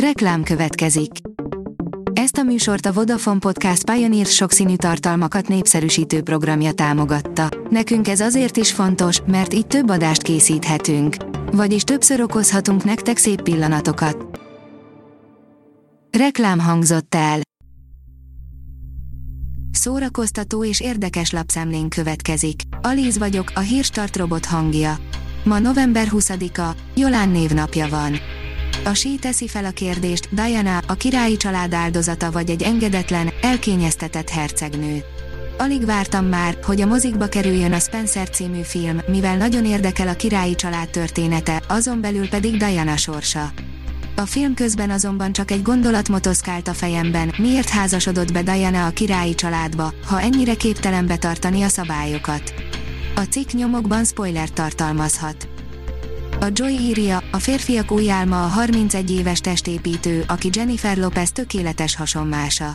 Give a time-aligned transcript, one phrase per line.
[0.00, 1.10] Reklám következik.
[2.12, 7.48] Ezt a műsort a Vodafone Podcast Pioneer sokszínű tartalmakat népszerűsítő programja támogatta.
[7.70, 11.16] Nekünk ez azért is fontos, mert így több adást készíthetünk.
[11.52, 14.40] Vagyis többször okozhatunk nektek szép pillanatokat.
[16.18, 17.40] Reklám hangzott el.
[19.70, 22.60] Szórakoztató és érdekes lapszemlén következik.
[22.82, 24.96] Alíz vagyok, a hírstart robot hangja.
[25.44, 28.16] Ma november 20-a, Jolán névnapja van.
[28.86, 34.28] A sí teszi fel a kérdést, Diana, a királyi család áldozata vagy egy engedetlen, elkényeztetett
[34.28, 35.04] hercegnő.
[35.58, 40.14] Alig vártam már, hogy a mozikba kerüljön a Spencer című film, mivel nagyon érdekel a
[40.14, 43.52] királyi család története, azon belül pedig Diana sorsa.
[44.16, 48.90] A film közben azonban csak egy gondolat motoszkált a fejemben, miért házasodott be Diana a
[48.90, 52.54] királyi családba, ha ennyire képtelen betartani a szabályokat.
[53.14, 55.48] A cikk nyomokban spoiler tartalmazhat.
[56.40, 61.96] A Joy írja, a férfiak új álma a 31 éves testépítő, aki Jennifer Lopez tökéletes
[61.96, 62.74] hasonmása.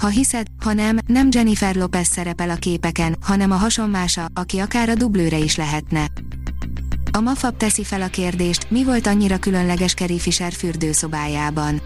[0.00, 4.88] Ha hiszed, ha nem, nem Jennifer Lopez szerepel a képeken, hanem a hasonmása, aki akár
[4.88, 6.06] a dublőre is lehetne.
[7.12, 11.80] A Mafab teszi fel a kérdést, mi volt annyira különleges Carrie Fisher fürdőszobájában.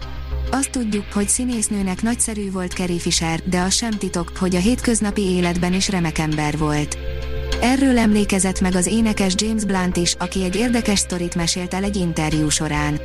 [0.51, 5.21] Azt tudjuk, hogy színésznőnek nagyszerű volt Carrie Fisher, de az sem titok, hogy a hétköznapi
[5.21, 6.97] életben is remek ember volt.
[7.61, 11.95] Erről emlékezett meg az énekes James Blunt is, aki egy érdekes sztorit mesélt el egy
[11.95, 12.99] interjú során.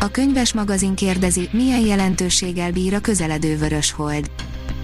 [0.00, 4.30] A könyves magazin kérdezi, milyen jelentőséggel bír a közeledő vörös hold.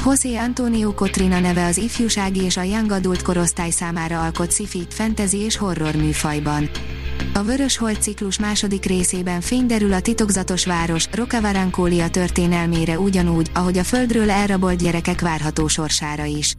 [0.05, 5.37] José Antonio Cotrina neve az ifjúsági és a young adult korosztály számára alkot sci-fi, fantasy
[5.37, 6.71] és horror műfajban.
[7.35, 13.85] A Vörös Hold ciklus második részében fényderül a titokzatos város, Rocavarancólia történelmére ugyanúgy, ahogy a
[13.85, 16.55] földről elrabolt gyerekek várható sorsára is.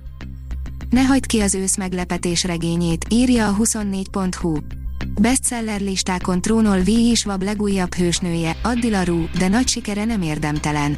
[0.90, 4.58] Ne hagyd ki az ősz meglepetés regényét, írja a 24.hu.
[5.22, 6.88] Bestseller listákon trónol V.
[6.88, 10.98] Isvab legújabb hősnője, Addila Rú, de nagy sikere nem érdemtelen.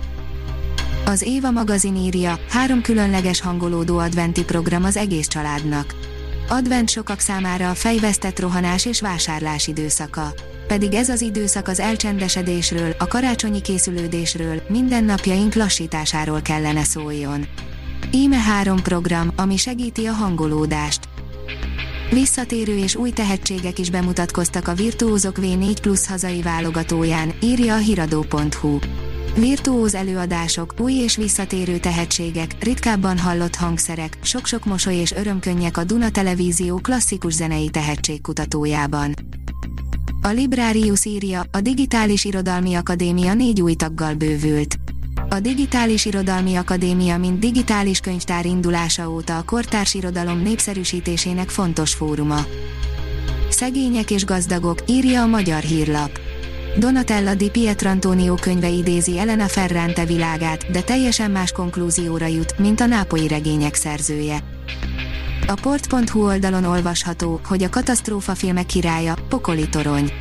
[1.05, 5.95] Az Éva magazin írja, három különleges hangolódó adventi program az egész családnak.
[6.49, 10.33] Advent sokak számára a fejvesztett rohanás és vásárlás időszaka.
[10.67, 17.47] Pedig ez az időszak az elcsendesedésről, a karácsonyi készülődésről, mindennapjaink lassításáról kellene szóljon.
[18.13, 21.09] Íme három program, ami segíti a hangolódást.
[22.11, 28.79] Visszatérő és új tehetségek is bemutatkoztak a Virtuózok V4 Plus hazai válogatóján, írja a hiradó.hu.
[29.35, 36.09] Virtuóz előadások, új és visszatérő tehetségek, ritkábban hallott hangszerek, sok-sok mosoly és örömkönnyek a Duna
[36.09, 39.13] Televízió klasszikus zenei tehetségkutatójában.
[40.21, 44.80] A Librarius írja, a Digitális Irodalmi Akadémia négy új taggal bővült.
[45.33, 52.45] A Digitális Irodalmi Akadémia mint digitális könyvtár indulása óta a kortárs irodalom népszerűsítésének fontos fóruma.
[53.49, 56.19] Szegények és gazdagok, írja a Magyar Hírlap.
[56.77, 62.85] Donatella di Pietrantonio könyve idézi Elena Ferrante világát, de teljesen más konklúzióra jut, mint a
[62.85, 64.43] nápoi regények szerzője.
[65.47, 70.11] A port.hu oldalon olvasható, hogy a katasztrófa filmek királya, Pokoli Torony.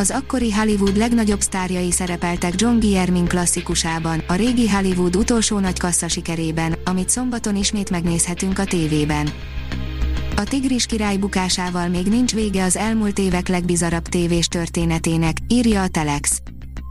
[0.00, 6.08] Az akkori Hollywood legnagyobb sztárjai szerepeltek John Guillermin klasszikusában, a régi Hollywood utolsó nagy kassza
[6.08, 9.30] sikerében, amit szombaton ismét megnézhetünk a tévében.
[10.36, 15.88] A Tigris király bukásával még nincs vége az elmúlt évek legbizarabb tévés történetének, írja a
[15.88, 16.40] Telex.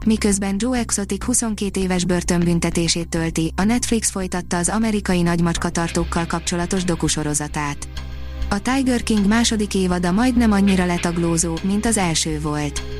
[0.06, 7.88] Miközben Joe Exotic 22 éves börtönbüntetését tölti, a Netflix folytatta az amerikai nagymacskatartókkal kapcsolatos dokusorozatát.
[8.50, 12.99] A Tiger King második évada majdnem annyira letaglózó, mint az első volt.